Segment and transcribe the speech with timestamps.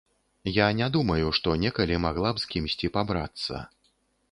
[0.53, 3.63] Я не думаю, што некалі магла б з кімсьці пабрацца.